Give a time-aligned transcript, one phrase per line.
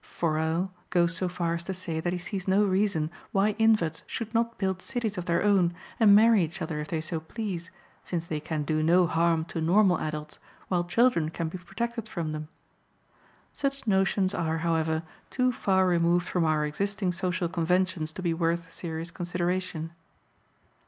[0.03, 4.33] Forel goes so far as to say that he sees no reason why inverts should
[4.33, 7.69] not build cities of their own and marry each other if they so please,
[8.03, 12.31] since they can do no harm to normal adults, while children can be protected from
[12.31, 12.47] them.
[13.53, 18.73] Such notions are, however, too far removed from our existing social conventions to be worth
[18.73, 19.91] serious consideration.